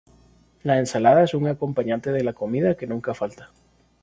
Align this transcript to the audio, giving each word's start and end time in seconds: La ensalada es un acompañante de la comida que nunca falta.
La 0.63 0.79
ensalada 0.79 1.21
es 1.23 1.35
un 1.35 1.47
acompañante 1.47 2.11
de 2.11 2.23
la 2.23 2.33
comida 2.33 2.75
que 2.75 2.87
nunca 2.87 3.13
falta. 3.13 3.51